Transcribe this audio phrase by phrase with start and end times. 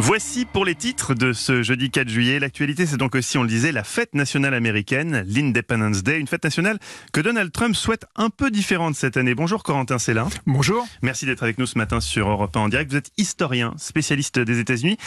[0.00, 2.38] Voici pour les titres de ce jeudi 4 juillet.
[2.38, 6.44] L'actualité, c'est donc aussi, on le disait, la fête nationale américaine, l'Independence Day, une fête
[6.44, 6.78] nationale
[7.12, 9.34] que Donald Trump souhaite un peu différente cette année.
[9.34, 10.28] Bonjour Corentin Célin.
[10.46, 10.86] Bonjour.
[11.02, 12.92] Merci d'être avec nous ce matin sur Europe 1 en direct.
[12.92, 14.98] Vous êtes historien, spécialiste des États-Unis.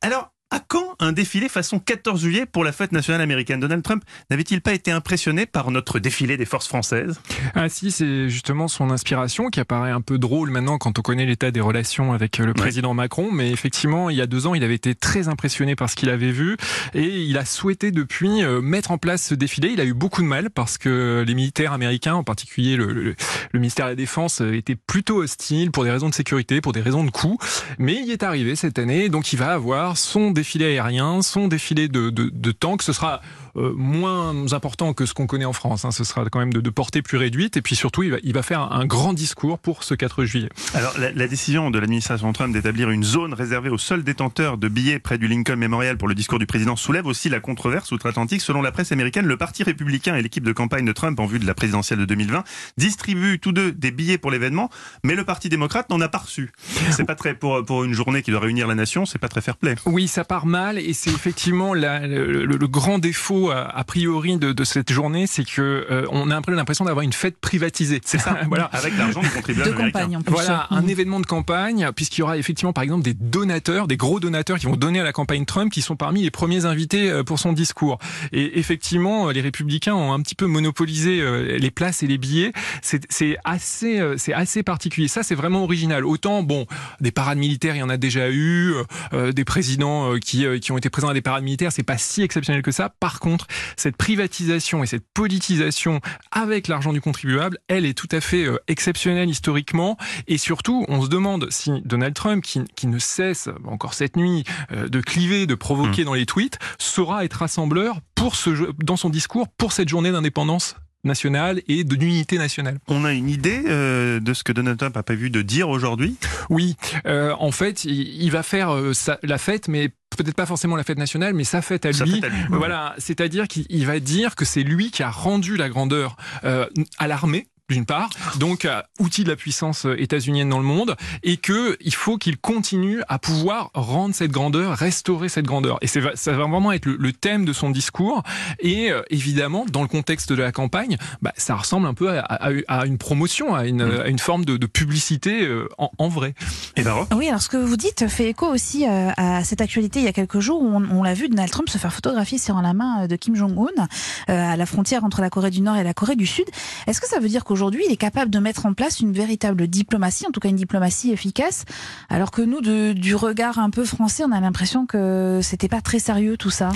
[0.00, 3.58] Alors, à quand un défilé façon 14 juillet pour la fête nationale américaine?
[3.58, 7.18] Donald Trump n'avait-il pas été impressionné par notre défilé des forces françaises?
[7.54, 11.24] Ah si, c'est justement son inspiration qui apparaît un peu drôle maintenant quand on connaît
[11.24, 13.30] l'état des relations avec le président Macron.
[13.32, 16.10] Mais effectivement, il y a deux ans, il avait été très impressionné par ce qu'il
[16.10, 16.58] avait vu
[16.92, 19.70] et il a souhaité depuis euh, mettre en place ce défilé.
[19.70, 23.14] Il a eu beaucoup de mal parce que les militaires américains, en particulier le, le,
[23.52, 26.72] le ministère de la Défense, euh, étaient plutôt hostiles pour des raisons de sécurité, pour
[26.72, 27.38] des raisons de coût.
[27.78, 31.46] Mais il est arrivé cette année, donc il va avoir son défilé défilé aérien, son
[31.46, 32.82] défilé de, de, de tanks.
[32.82, 33.20] Ce sera
[33.56, 35.84] euh, moins important que ce qu'on connaît en France.
[35.84, 35.90] Hein.
[35.90, 37.56] Ce sera quand même de, de, portée plus réduite.
[37.56, 40.24] Et puis surtout, il va, il va faire un, un grand discours pour ce 4
[40.24, 40.48] juillet.
[40.74, 44.68] Alors, la, la décision de l'administration Trump d'établir une zone réservée aux seuls détenteurs de
[44.68, 48.40] billets près du Lincoln Memorial pour le discours du président soulève aussi la controverse outre-Atlantique.
[48.40, 51.38] Selon la presse américaine, le Parti républicain et l'équipe de campagne de Trump en vue
[51.38, 52.44] de la présidentielle de 2020
[52.76, 54.70] distribuent tous deux des billets pour l'événement,
[55.04, 56.50] mais le Parti démocrate n'en a pas reçu.
[56.90, 59.40] C'est pas très pour, pour une journée qui doit réunir la nation, c'est pas très
[59.40, 59.74] fair-play.
[59.86, 63.84] Oui, ça part mal et c'est effectivement la, le, le, le, grand défaut a, a
[63.84, 67.12] priori de, de, cette journée, c'est que euh, on a un peu l'impression d'avoir une
[67.12, 68.00] fête privatisée.
[68.04, 68.38] C'est ça.
[68.48, 70.16] voilà, avec l'argent du contribuable de campagne.
[70.16, 70.32] En plus.
[70.32, 70.74] Voilà, mmh.
[70.74, 74.58] un événement de campagne, puisqu'il y aura effectivement par exemple des donateurs, des gros donateurs
[74.58, 77.38] qui vont donner à la campagne Trump, qui sont parmi les premiers invités euh, pour
[77.38, 77.98] son discours.
[78.32, 82.52] Et effectivement, les républicains ont un petit peu monopolisé euh, les places et les billets.
[82.82, 85.08] C'est assez, c'est assez particulier.
[85.08, 86.04] Ça, c'est vraiment original.
[86.04, 86.66] Autant, bon,
[87.00, 88.74] des parades militaires, il y en a déjà eu,
[89.12, 92.22] euh, des présidents qui, qui ont été présents à des parades militaires, c'est pas si
[92.22, 92.88] exceptionnel que ça.
[92.88, 93.31] Par contre,
[93.76, 98.58] cette privatisation et cette politisation avec l'argent du contribuable, elle est tout à fait euh,
[98.68, 99.96] exceptionnelle historiquement.
[100.28, 104.44] Et surtout, on se demande si Donald Trump, qui, qui ne cesse encore cette nuit
[104.72, 106.06] euh, de cliver, de provoquer mmh.
[106.06, 108.50] dans les tweets, saura être rassembleur pour ce,
[108.82, 112.78] dans son discours pour cette journée d'indépendance nationale et de l'unité nationale.
[112.88, 116.16] On a une idée euh, de ce que Donald Trump a prévu de dire aujourd'hui?
[116.48, 116.76] Oui,
[117.06, 120.76] euh, en fait, il, il va faire euh, sa, la fête, mais peut-être pas forcément
[120.76, 122.20] la fête nationale, mais sa fête à lui.
[122.20, 122.44] Fête à lui.
[122.50, 126.66] Voilà, c'est-à-dire qu'il va dire que c'est lui qui a rendu la grandeur euh,
[126.98, 131.36] à l'armée d'une part, donc euh, outil de la puissance états-unienne dans le monde, et
[131.36, 135.78] que il faut qu'il continue à pouvoir rendre cette grandeur, restaurer cette grandeur.
[135.80, 138.22] Et ça va vraiment être le, le, thème de son discours.
[138.60, 142.20] Et euh, évidemment, dans le contexte de la campagne, bah, ça ressemble un peu à,
[142.20, 146.08] à, à une promotion, à une, à une forme de, de publicité euh, en, en,
[146.08, 146.34] vrai.
[146.76, 150.00] Et ben, oui, alors ce que vous dites fait écho aussi euh, à cette actualité
[150.00, 152.38] il y a quelques jours où on, on l'a vu Donald Trump se faire photographier
[152.38, 153.88] sur la main de Kim Jong-un
[154.28, 156.46] à la frontière entre la Corée du Nord et la Corée du Sud.
[156.86, 159.12] Est-ce que ça veut dire qu'aujourd'hui Aujourd'hui, il est capable de mettre en place une
[159.12, 161.64] véritable diplomatie, en tout cas une diplomatie efficace,
[162.10, 166.00] alors que nous, du regard un peu français, on a l'impression que c'était pas très
[166.00, 166.70] sérieux tout ça.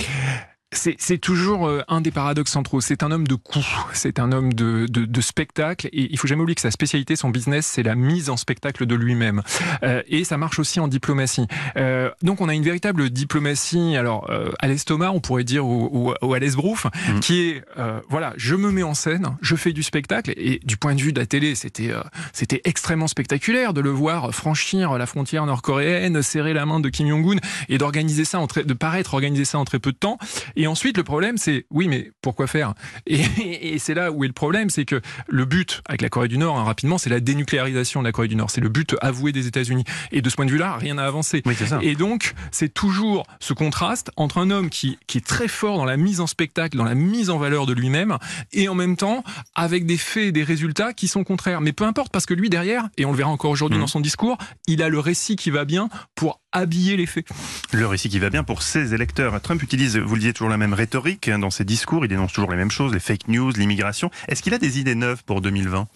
[0.73, 2.81] C'est toujours euh, un des paradoxes centraux.
[2.81, 6.27] C'est un homme de coup, c'est un homme de, de, de, spectacle, et il faut
[6.27, 9.43] jamais oublier que sa spécialité, son business, c'est la mise en spectacle de lui-même.
[9.83, 11.47] Euh, et ça marche aussi en diplomatie.
[11.77, 15.89] Euh, donc on a une véritable diplomatie, alors euh, à l'estomac, on pourrait dire, ou,
[15.89, 17.19] ou, ou à l'esbrouf, mmh.
[17.21, 20.75] qui est, euh, voilà, je me mets en scène, je fais du spectacle, et du
[20.75, 21.93] point de vue de la télé, c'était
[22.33, 27.07] c'était extrêmement spectaculaire de le voir franchir la frontière nord-coréenne, serrer la main de Kim
[27.07, 27.37] Jong-un,
[27.69, 30.17] et d'organiser ça, en de paraître organiser ça en très peu de temps.
[30.57, 32.73] Et ensuite, le problème, c'est oui, mais pourquoi faire?
[33.05, 36.09] Et, et, et c'est là où est le problème, c'est que le but avec la
[36.09, 38.49] Corée du Nord, hein, rapidement, c'est la dénucléarisation de la Corée du Nord.
[38.49, 39.83] C'est le but avoué des États-Unis.
[40.11, 41.43] Et de ce point de vue-là, rien n'a avancé.
[41.45, 45.77] Oui, et donc, c'est toujours ce contraste entre un homme qui, qui est très fort
[45.77, 48.17] dans la mise en spectacle, dans la mise en valeur de lui-même,
[48.51, 49.23] et en même temps,
[49.53, 51.61] avec des faits et des résultats qui sont contraires.
[51.61, 53.81] Mais peu importe, parce que lui, derrière, et on le verra encore aujourd'hui mmh.
[53.81, 57.25] dans son discours, il a le récit qui va bien pour habiller les faits.
[57.73, 59.39] Le récit qui va bien pour ses électeurs.
[59.41, 62.05] Trump utilise, vous le disiez, toujours la même rhétorique hein, dans ses discours.
[62.05, 64.09] Il dénonce toujours les mêmes choses, les fake news, l'immigration.
[64.27, 65.87] Est-ce qu'il a des idées neuves pour 2020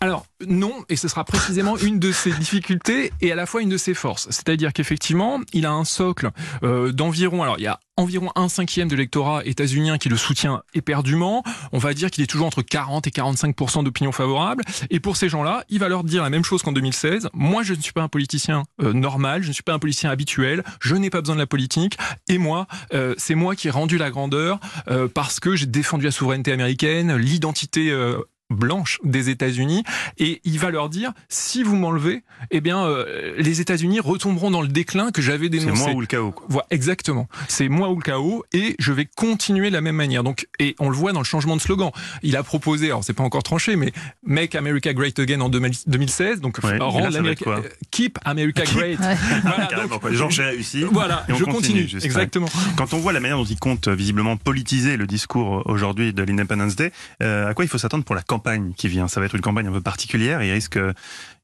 [0.00, 3.68] alors non, et ce sera précisément une de ses difficultés et à la fois une
[3.68, 4.28] de ses forces.
[4.30, 6.30] C'est-à-dire qu'effectivement, il a un socle
[6.62, 10.62] euh, d'environ, alors il y a environ un cinquième de l'électorat états-unien qui le soutient
[10.72, 11.42] éperdument.
[11.72, 14.62] On va dire qu'il est toujours entre 40 et 45% d'opinion favorable.
[14.90, 17.30] Et pour ces gens-là, il va leur dire la même chose qu'en 2016.
[17.32, 20.10] Moi, je ne suis pas un politicien euh, normal, je ne suis pas un politicien
[20.10, 21.98] habituel, je n'ai pas besoin de la politique.
[22.28, 24.60] Et moi, euh, c'est moi qui ai rendu la grandeur
[25.12, 27.92] parce que j'ai défendu la souveraineté américaine, l'identité
[28.50, 29.84] blanche des États-Unis
[30.18, 34.62] et il va leur dire si vous m'enlevez, eh bien euh, les États-Unis retomberont dans
[34.62, 35.76] le déclin que j'avais dénoncé.
[35.76, 36.32] C'est moi ou le chaos.
[36.32, 36.46] Quoi.
[36.48, 37.28] Voilà, exactement.
[37.48, 40.24] C'est moi ou le chaos et je vais continuer de la même manière.
[40.24, 41.90] Donc et on le voit dans le changement de slogan.
[42.22, 43.92] Il a proposé, alors c'est pas encore tranché, mais
[44.24, 46.40] Make America Great Again en 2016.
[46.40, 48.98] Donc Ouais, rendre l'Amérique- quoi Keep America Great.
[49.08, 49.16] Ouais.
[49.42, 50.12] Voilà, Carrément, donc, quoi.
[50.12, 50.82] Genre j'ai réussi.
[50.90, 52.48] voilà, Et on je continue, exactement.
[52.76, 56.12] Quand on voit la manière dont il compte euh, visiblement politiser le discours euh, aujourd'hui
[56.12, 56.92] de l'Independence Day,
[57.22, 58.37] euh, à quoi il faut s'attendre pour la campagne
[58.76, 60.42] qui vient Ça va être une campagne un peu particulière.
[60.42, 60.78] Il risque,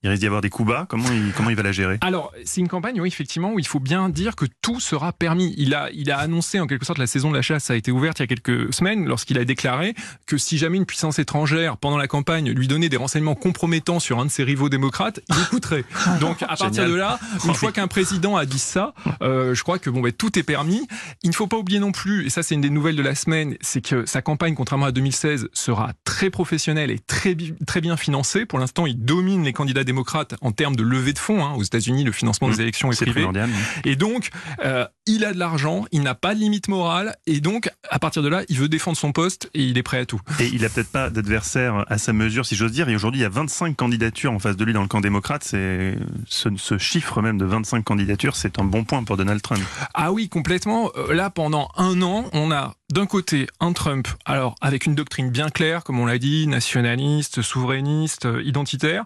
[0.04, 0.84] il risque d'y avoir des coups bas.
[0.86, 1.96] Comment il, comment il va la gérer?
[2.02, 5.54] Alors, c'est une campagne, oui, effectivement, où il faut bien dire que tout sera permis.
[5.56, 7.90] Il a, il a annoncé, en quelque sorte, la saison de la chasse a été
[7.90, 9.94] ouverte il y a quelques semaines, lorsqu'il a déclaré
[10.26, 14.20] que si jamais une puissance étrangère, pendant la campagne, lui donnait des renseignements compromettants sur
[14.20, 15.86] un de ses rivaux démocrates, il écouterait.
[16.20, 16.90] Donc, à partir Génial.
[16.90, 18.92] de là, une fois qu'un président a dit ça,
[19.22, 20.86] euh, je crois que bon, ben, tout est permis.
[21.22, 23.14] Il ne faut pas oublier non plus, et ça, c'est une des nouvelles de la
[23.14, 27.34] semaine, c'est que sa campagne, contrairement à 2016, sera très professionnelle et très,
[27.66, 28.44] très bien financée.
[28.44, 29.93] Pour l'instant, il domine les candidats démocrates
[30.40, 31.44] en termes de levée de fonds.
[31.44, 31.52] hein.
[31.56, 32.60] Aux États-Unis, le financement des Mmh.
[32.60, 33.20] élections est C'est privé.
[33.22, 33.50] primordial.
[33.84, 34.30] Et donc,
[34.64, 38.22] euh, il a de l'argent, il n'a pas de limite morale, et donc, à partir
[38.22, 40.20] de là, il veut défendre son poste et il est prêt à tout.
[40.40, 42.88] Et il a peut-être pas d'adversaire à sa mesure, si j'ose dire.
[42.88, 45.44] Et aujourd'hui, il y a 25 candidatures en face de lui dans le camp démocrate.
[45.44, 45.96] C'est
[46.26, 49.62] ce, ce chiffre même de 25 candidatures, c'est un bon point pour Donald Trump.
[49.94, 50.90] Ah oui, complètement.
[50.96, 55.28] Euh, Là, pendant un an, on a d'un côté un Trump, alors avec une doctrine
[55.28, 59.02] bien claire, comme on l'a dit, nationaliste, souverainiste, euh, identitaire,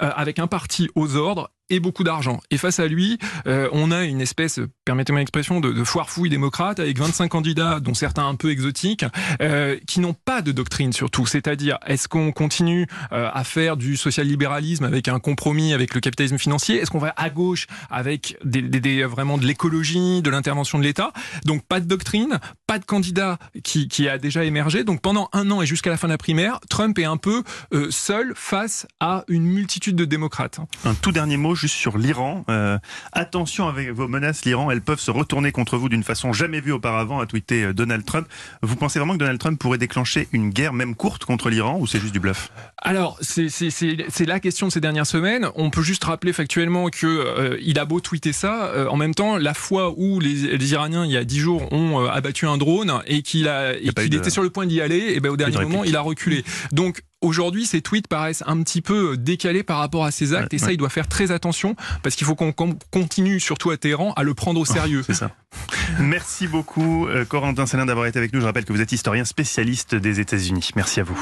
[0.00, 2.40] euh, avec un parti aux ordres et beaucoup d'argent.
[2.50, 6.28] Et face à lui, euh, on a une espèce, permettez-moi l'expression, de, de foire fouille
[6.28, 9.04] démocrate avec 25 candidats, dont certains un peu exotiques,
[9.40, 11.26] euh, qui n'ont pas de doctrine surtout.
[11.26, 16.38] C'est-à-dire, est-ce qu'on continue euh, à faire du social-libéralisme avec un compromis avec le capitalisme
[16.38, 16.76] financier?
[16.76, 21.12] Est-ce qu'on va à gauche avec vraiment de l'écologie, de l'intervention de l'État?
[21.44, 24.84] Donc pas de doctrine, pas de candidat qui, a déjà émergé.
[24.84, 27.42] Donc pendant un an et jusqu'à la fin de la primaire, Trump est un peu
[27.90, 30.58] seul face à une multitude de démocrates.
[30.84, 32.44] Un tout dernier mot juste sur l'Iran.
[32.48, 32.78] Euh,
[33.12, 36.72] attention avec vos menaces, l'Iran, elles peuvent se retourner contre vous d'une façon jamais vue
[36.72, 38.26] auparavant, a tweeté euh, Donald Trump.
[38.62, 41.86] Vous pensez vraiment que Donald Trump pourrait déclencher une guerre, même courte, contre l'Iran, ou
[41.86, 42.50] c'est juste du bluff?
[42.78, 43.48] Alors, c'est-
[44.26, 45.48] la question de ces dernières semaines.
[45.56, 49.14] On peut juste rappeler factuellement que euh, il a beau tweeter ça, euh, en même
[49.14, 52.56] temps, la fois où les, les Iraniens, il y a dix jours, ont abattu un
[52.56, 53.50] drone et qu'il
[53.82, 55.92] qu'il de- était sur le point d'y aller, et ben au dernier de moment, réplique.
[55.92, 56.44] il a reculé.
[56.72, 60.56] Donc Aujourd'hui, ces tweets paraissent un petit peu décalés par rapport à ses actes, Ouais,
[60.56, 60.74] et ça, ouais.
[60.74, 64.34] il doit faire très attention, parce qu'il faut qu'on continue, surtout à Téhéran, à le
[64.34, 65.02] prendre au sérieux.
[65.06, 65.30] C'est ça.
[66.00, 68.40] Merci beaucoup, euh, Corentin Célin, d'avoir été avec nous.
[68.40, 70.70] Je rappelle que vous êtes historien spécialiste des États-Unis.
[70.76, 71.18] Merci à vous.